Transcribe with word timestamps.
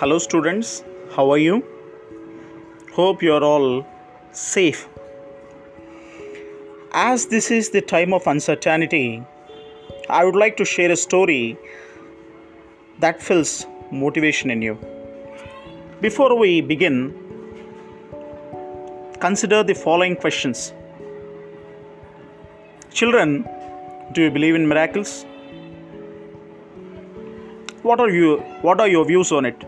Hello, 0.00 0.18
students. 0.18 0.82
How 1.14 1.30
are 1.30 1.38
you? 1.38 1.64
Hope 2.92 3.22
you 3.22 3.32
are 3.32 3.44
all 3.44 3.86
safe. 4.32 4.88
As 6.92 7.26
this 7.26 7.52
is 7.52 7.70
the 7.70 7.80
time 7.80 8.12
of 8.12 8.26
uncertainty, 8.26 9.22
I 10.10 10.24
would 10.24 10.34
like 10.34 10.56
to 10.56 10.64
share 10.64 10.90
a 10.90 10.96
story 10.96 11.56
that 12.98 13.22
fills 13.22 13.66
motivation 13.92 14.50
in 14.50 14.62
you. 14.62 14.97
Before 16.00 16.36
we 16.38 16.60
begin, 16.60 17.12
consider 19.18 19.64
the 19.64 19.74
following 19.74 20.14
questions 20.14 20.72
Children, 22.92 23.44
do 24.12 24.22
you 24.22 24.30
believe 24.30 24.54
in 24.54 24.68
miracles? 24.68 25.26
What 27.82 27.98
are 27.98 28.08
you 28.10 28.36
what 28.62 28.80
are 28.80 28.86
your 28.86 29.04
views 29.06 29.32
on 29.32 29.44
it? 29.44 29.64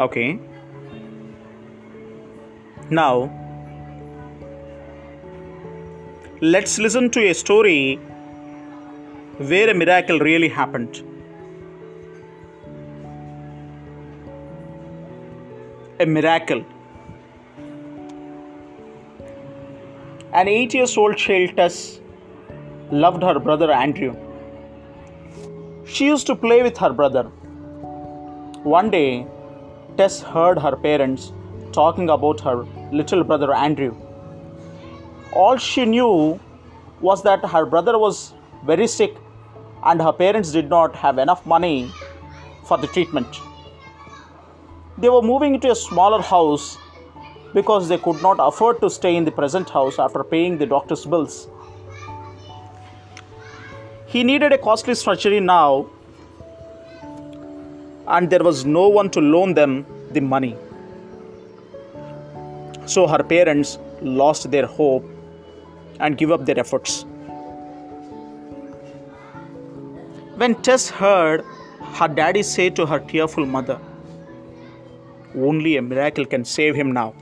Okay. 0.00 0.40
Now, 2.90 3.30
let's 6.40 6.80
listen 6.80 7.10
to 7.10 7.28
a 7.28 7.32
story 7.32 8.00
where 9.48 9.70
a 9.70 9.74
miracle 9.74 10.18
really 10.18 10.48
happened. 10.50 11.02
A 15.98 16.04
miracle. 16.04 16.62
An 20.34 20.46
eight 20.46 20.74
years 20.74 20.94
old 20.98 21.16
child 21.16 21.56
Tess 21.56 22.00
loved 22.90 23.22
her 23.22 23.38
brother 23.38 23.70
Andrew. 23.72 24.14
She 25.86 26.04
used 26.04 26.26
to 26.26 26.36
play 26.36 26.62
with 26.62 26.76
her 26.76 26.92
brother. 26.92 27.22
One 28.74 28.90
day, 28.90 29.26
Tess 29.96 30.20
heard 30.20 30.58
her 30.58 30.76
parents 30.76 31.32
talking 31.72 32.10
about 32.10 32.40
her 32.40 32.66
little 32.92 33.24
brother 33.24 33.54
Andrew. 33.54 33.96
All 35.32 35.56
she 35.56 35.86
knew 35.86 36.38
was 37.00 37.22
that 37.22 37.42
her 37.46 37.64
brother 37.64 37.98
was 37.98 38.34
very 38.66 38.86
sick 38.86 39.16
and 39.84 40.00
her 40.00 40.12
parents 40.12 40.52
did 40.52 40.68
not 40.68 40.94
have 40.94 41.18
enough 41.18 41.44
money 41.46 41.90
for 42.64 42.78
the 42.78 42.86
treatment. 42.86 43.40
They 44.98 45.08
were 45.08 45.22
moving 45.22 45.54
into 45.54 45.70
a 45.70 45.74
smaller 45.74 46.20
house 46.20 46.76
because 47.54 47.88
they 47.88 47.98
could 47.98 48.22
not 48.22 48.36
afford 48.38 48.80
to 48.80 48.90
stay 48.90 49.16
in 49.16 49.24
the 49.24 49.30
present 49.30 49.70
house 49.70 49.98
after 49.98 50.22
paying 50.22 50.58
the 50.58 50.66
doctor's 50.66 51.04
bills. 51.04 51.48
He 54.06 54.24
needed 54.24 54.52
a 54.52 54.58
costly 54.58 54.94
surgery 54.94 55.40
now, 55.40 55.86
and 58.08 58.28
there 58.28 58.42
was 58.42 58.64
no 58.64 58.88
one 58.88 59.08
to 59.10 59.20
loan 59.20 59.54
them 59.54 59.86
the 60.10 60.20
money. 60.20 60.56
So 62.86 63.06
her 63.06 63.22
parents 63.22 63.78
lost 64.02 64.50
their 64.50 64.66
hope 64.66 65.04
and 66.00 66.18
give 66.18 66.32
up 66.32 66.44
their 66.44 66.58
efforts. 66.58 67.04
When 70.40 70.54
Tess 70.66 70.88
heard 70.88 71.44
her 71.96 72.08
daddy 72.08 72.42
say 72.42 72.70
to 72.70 72.86
her 72.86 72.98
tearful 72.98 73.44
mother, 73.44 73.78
Only 75.36 75.76
a 75.76 75.82
miracle 75.82 76.24
can 76.24 76.46
save 76.46 76.74
him 76.74 76.92
now. 76.92 77.12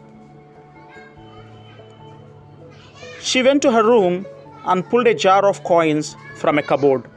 She 3.21 3.43
went 3.43 3.61
to 3.63 3.73
her 3.73 3.83
room 3.83 4.25
and 4.67 4.89
pulled 4.89 5.09
a 5.09 5.15
jar 5.15 5.45
of 5.49 5.65
coins 5.65 6.15
from 6.37 6.59
a 6.59 6.63
cupboard. 6.63 7.11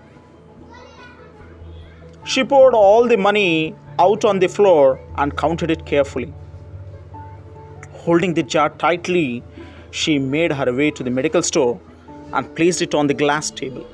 She 2.24 2.44
poured 2.44 2.74
all 2.74 3.08
the 3.08 3.18
money 3.18 3.76
out 4.00 4.26
on 4.26 4.40
the 4.40 4.48
floor 4.48 5.00
and 5.18 5.38
counted 5.38 5.70
it 5.70 5.86
carefully. 5.86 6.34
Holding 7.94 8.34
the 8.34 8.42
jar 8.42 8.70
tightly, 8.70 9.44
she 9.92 10.18
made 10.18 10.52
her 10.52 10.74
way 10.74 10.90
to 10.90 11.04
the 11.04 11.12
medical 11.12 11.44
store 11.44 11.80
and 12.34 12.56
placed 12.56 12.82
it 12.82 12.96
on 12.96 13.06
the 13.06 13.14
glass 13.14 13.52
table. 13.52 13.86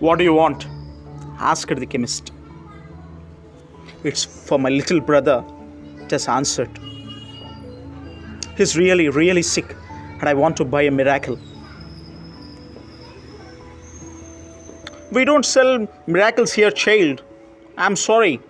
What 0.00 0.18
do 0.18 0.24
you 0.24 0.34
want? 0.34 0.66
asked 1.38 1.74
the 1.74 1.86
chemist. 1.86 2.32
It's 4.02 4.24
for 4.24 4.58
my 4.58 4.68
little 4.68 5.00
brother, 5.00 5.44
Tess 6.08 6.28
answered. 6.28 6.70
He's 8.56 8.76
really, 8.76 9.08
really 9.08 9.42
sick, 9.42 9.74
and 10.20 10.28
I 10.28 10.34
want 10.34 10.56
to 10.58 10.64
buy 10.64 10.82
a 10.82 10.90
miracle. 10.90 11.38
We 15.10 15.24
don't 15.24 15.44
sell 15.44 15.88
miracles 16.06 16.52
here, 16.52 16.70
child. 16.70 17.22
I'm 17.76 17.96
sorry. 17.96 18.40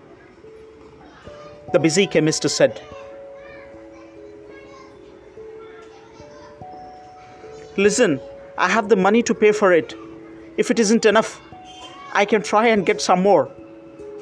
The 1.73 1.79
busy 1.79 2.07
chemist 2.07 2.49
said. 2.49 2.81
Listen, 7.77 8.21
I 8.57 8.69
have 8.69 8.89
the 8.89 8.97
money 8.97 9.23
to 9.25 9.35
pay 9.35 9.53
for 9.53 9.73
it. 9.73 9.95
If 10.57 10.71
it 10.71 10.79
isn't 10.79 11.05
enough, 11.05 11.41
I 12.13 12.25
can 12.25 12.43
try 12.43 12.69
and 12.69 12.87
get 12.87 13.01
some 13.01 13.23
more. 13.23 13.51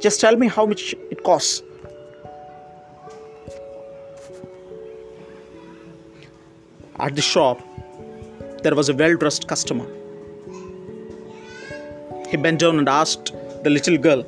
Just 0.00 0.20
tell 0.20 0.37
me 0.37 0.48
how 0.48 0.65
much 0.66 0.94
it 1.10 1.22
costs. 1.22 1.62
At 6.98 7.16
the 7.16 7.22
shop, 7.22 7.60
there 8.62 8.75
was 8.75 8.88
a 8.88 8.94
well 8.94 9.16
dressed 9.16 9.47
customer. 9.47 9.87
He 12.28 12.38
bent 12.38 12.60
down 12.60 12.78
and 12.78 12.88
asked 12.88 13.34
the 13.62 13.70
little 13.70 13.99
girl, 13.99 14.22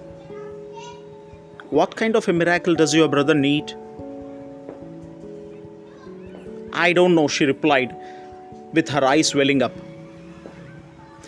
What 1.70 1.96
kind 1.96 2.16
of 2.16 2.28
a 2.28 2.32
miracle 2.32 2.74
does 2.74 2.94
your 2.94 3.08
brother 3.08 3.34
need? 3.34 3.72
I 6.72 6.92
don't 6.92 7.14
know, 7.14 7.28
she 7.28 7.46
replied, 7.46 7.96
with 8.72 8.88
her 8.88 9.04
eyes 9.04 9.34
welling 9.34 9.62
up. 9.62 9.72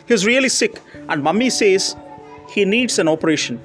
He's 0.06 0.24
really 0.24 0.48
sick, 0.48 0.80
and 1.08 1.22
mummy 1.22 1.50
says 1.50 1.96
he 2.48 2.64
needs 2.64 2.98
an 2.98 3.08
operation. 3.08 3.60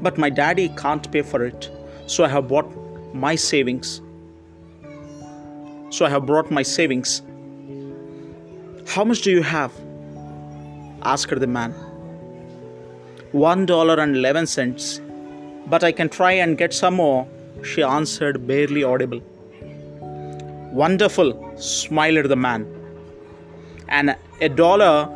But 0.00 0.16
my 0.16 0.30
daddy 0.30 0.68
can't 0.70 1.10
pay 1.12 1.22
for 1.22 1.44
it, 1.44 1.70
so 2.06 2.24
I 2.24 2.28
have 2.28 2.48
bought 2.48 2.68
my 3.14 3.34
savings. 3.34 4.00
So 5.90 6.06
I 6.06 6.10
have 6.10 6.24
brought 6.24 6.50
my 6.50 6.62
savings. 6.62 7.22
How 8.86 9.04
much 9.04 9.22
do 9.22 9.30
you 9.30 9.42
have? 9.42 9.72
asked 11.02 11.38
the 11.38 11.46
man. 11.46 11.72
One 13.32 13.66
dollar 13.66 14.00
and 14.00 14.16
eleven 14.16 14.46
cents. 14.46 15.00
But 15.66 15.84
I 15.84 15.92
can 15.92 16.08
try 16.08 16.32
and 16.32 16.56
get 16.56 16.72
some 16.72 16.94
more, 16.94 17.28
she 17.62 17.82
answered, 17.82 18.46
barely 18.46 18.84
audible. 18.84 19.20
Wonderful, 20.72 21.54
smiled 21.58 22.26
the 22.26 22.36
man. 22.36 22.77
And 23.88 24.16
a 24.40 24.48
dollar 24.48 25.08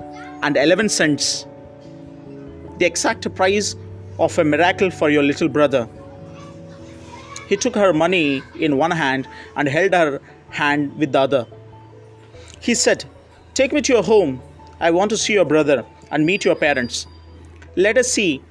and 0.42 0.56
eleven 0.56 0.88
cents. 0.88 1.46
The 2.78 2.86
exact 2.86 3.32
price 3.34 3.76
of 4.18 4.38
a 4.38 4.44
miracle 4.44 4.90
for 4.90 5.10
your 5.10 5.22
little 5.22 5.48
brother. 5.48 5.88
He 7.48 7.56
took 7.56 7.74
her 7.74 7.92
money 7.92 8.42
in 8.58 8.78
one 8.78 8.90
hand 8.90 9.28
and 9.56 9.68
held 9.68 9.92
her 9.92 10.20
hand 10.50 10.96
with 10.98 11.12
the 11.12 11.20
other. 11.20 11.46
He 12.60 12.74
said, 12.74 13.04
Take 13.54 13.72
me 13.72 13.82
to 13.82 13.92
your 13.92 14.02
home. 14.02 14.40
I 14.80 14.90
want 14.90 15.10
to 15.10 15.16
see 15.16 15.34
your 15.34 15.44
brother 15.44 15.84
and 16.10 16.24
meet 16.24 16.44
your 16.44 16.54
parents. 16.54 17.06
Let 17.76 17.98
us 17.98 18.08
see 18.08 18.42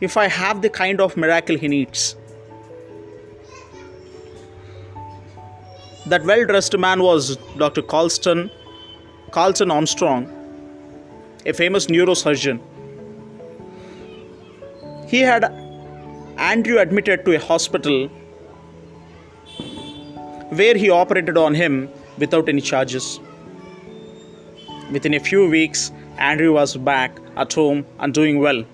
if 0.00 0.16
I 0.16 0.28
have 0.28 0.62
the 0.62 0.70
kind 0.70 1.00
of 1.00 1.16
miracle 1.16 1.56
he 1.56 1.68
needs. 1.68 2.16
That 6.06 6.24
well 6.24 6.44
dressed 6.44 6.76
man 6.76 7.02
was 7.02 7.36
Dr. 7.56 7.82
Carlston, 7.82 8.50
Carlton 9.34 9.68
Armstrong, 9.72 10.26
a 11.44 11.52
famous 11.52 11.86
neurosurgeon. 11.88 12.60
He 15.08 15.22
had 15.28 15.46
Andrew 16.36 16.78
admitted 16.78 17.24
to 17.24 17.34
a 17.34 17.40
hospital 17.40 18.06
where 20.60 20.76
he 20.76 20.88
operated 20.88 21.36
on 21.36 21.52
him 21.52 21.88
without 22.16 22.48
any 22.48 22.60
charges. 22.60 23.18
Within 24.92 25.14
a 25.14 25.18
few 25.18 25.48
weeks, 25.48 25.90
Andrew 26.16 26.52
was 26.52 26.76
back 26.76 27.18
at 27.36 27.52
home 27.52 27.84
and 27.98 28.14
doing 28.14 28.38
well. 28.38 28.64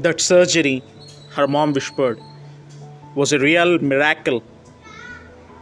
That 0.00 0.20
surgery, 0.20 0.82
her 1.36 1.46
mom 1.46 1.72
whispered, 1.72 2.18
was 3.14 3.32
a 3.32 3.38
real 3.38 3.78
miracle. 3.78 4.42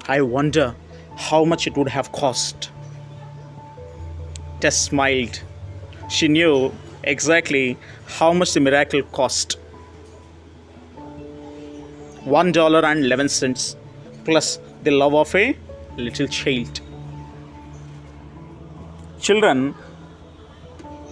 I 0.09 0.23
wonder 0.23 0.75
how 1.17 1.45
much 1.45 1.67
it 1.67 1.77
would 1.77 1.89
have 1.89 2.13
cost. 2.13 2.71
Tess 4.61 4.79
smiled. 4.79 5.41
She 6.09 6.29
knew 6.29 6.73
exactly 7.05 7.77
how 8.07 8.33
much 8.33 8.53
the 8.53 8.61
miracle 8.61 9.03
cost. 9.03 9.59
One 12.25 12.53
dollar 12.53 12.85
and 12.85 13.05
eleven 13.05 13.29
cents 13.29 13.77
plus 14.25 14.59
the 14.83 14.91
love 14.91 15.15
of 15.15 15.35
a 15.35 15.57
little 15.97 16.27
child. 16.27 16.81
Children, 19.21 19.75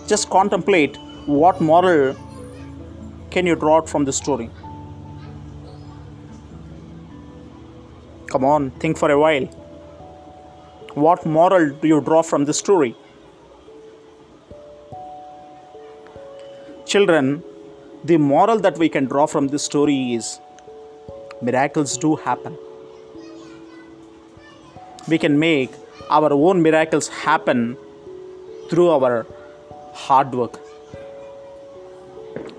just 0.06 0.28
contemplate 0.30 0.96
what 1.26 1.60
moral 1.60 2.14
can 3.30 3.46
you 3.46 3.56
draw 3.56 3.78
out 3.78 3.88
from 3.88 4.04
the 4.04 4.12
story. 4.12 4.50
Come 8.26 8.44
on, 8.44 8.70
think 8.72 8.98
for 8.98 9.10
a 9.10 9.18
while. 9.18 9.48
What 10.94 11.26
moral 11.26 11.70
do 11.70 11.88
you 11.88 12.00
draw 12.00 12.22
from 12.22 12.44
this 12.44 12.58
story? 12.58 12.94
Children, 16.86 17.42
the 18.04 18.16
moral 18.16 18.60
that 18.60 18.78
we 18.78 18.88
can 18.88 19.06
draw 19.06 19.26
from 19.26 19.48
this 19.48 19.64
story 19.64 20.14
is 20.14 20.38
miracles 21.42 21.98
do 21.98 22.14
happen. 22.14 22.56
We 25.08 25.18
can 25.18 25.36
make 25.36 25.72
our 26.10 26.32
own 26.32 26.62
miracles 26.62 27.08
happen 27.08 27.76
through 28.70 28.90
our 28.90 29.26
hard 29.94 30.32
work. 30.32 30.60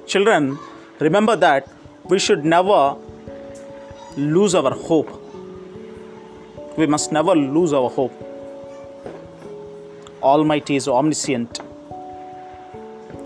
Children, 0.08 0.60
remember 1.00 1.38
that 1.38 1.70
we 2.10 2.20
should 2.20 2.44
never 2.44 2.98
lose 4.18 4.54
our 4.54 4.72
hope. 4.72 5.25
We 6.78 6.86
must 6.88 7.12
never 7.12 7.36
lose 7.36 7.74
our 7.74 7.90
hope. 7.90 8.14
Almighty 10.22 10.76
is 10.76 10.88
omniscient. 10.88 11.60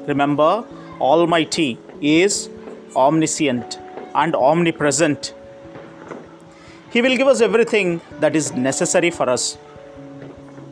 Remember, 0.07 0.63
Almighty 0.99 1.79
is 2.01 2.49
omniscient 2.95 3.79
and 4.13 4.35
omnipresent. 4.35 5.33
He 6.91 7.01
will 7.01 7.15
give 7.17 7.27
us 7.27 7.41
everything 7.41 8.01
that 8.19 8.35
is 8.35 8.51
necessary 8.53 9.11
for 9.11 9.29
us. 9.29 9.57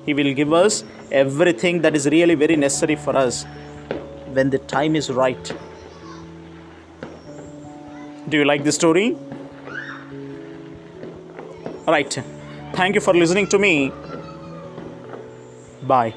He 0.06 0.14
will 0.14 0.34
give 0.34 0.54
us 0.54 0.84
everything 1.12 1.82
that 1.82 1.96
is 1.96 2.08
really 2.08 2.36
very 2.36 2.56
necessary 2.56 2.96
for 2.96 3.16
us 3.16 3.46
when 4.34 4.50
the 4.50 4.60
time 4.60 4.96
is 4.96 5.10
right. 5.10 5.54
Do 8.30 8.38
you 8.38 8.46
like 8.46 8.64
the 8.64 8.72
story? 8.72 9.16
Right. 11.88 12.37
Thank 12.74 12.96
you 12.96 13.02
for 13.02 13.14
listening 13.14 13.48
to 13.48 13.60
me. 13.60 13.92
Bye. 15.84 16.14